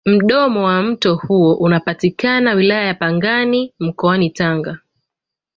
mdomo 0.05 0.63
wa 0.63 0.81
mto 0.81 1.15
huo 1.15 1.53
unapatikana 1.55 2.53
wilaya 2.53 2.85
ya 2.85 2.93
pangani 2.93 3.73
mkoani 3.79 4.29
tanga 4.29 4.79